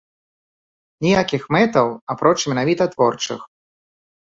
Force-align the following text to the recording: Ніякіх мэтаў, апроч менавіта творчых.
Ніякіх 1.07 1.47
мэтаў, 1.57 1.87
апроч 2.17 2.35
менавіта 2.49 2.83
творчых. 2.97 3.51